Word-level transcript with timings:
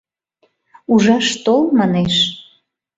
Ужаш 0.93 1.27
тол, 1.43 1.63
манеш. 1.77 2.15